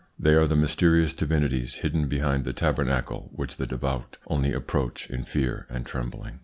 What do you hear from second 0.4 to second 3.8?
the mysterious divinities hidden behind the tabernacle, which the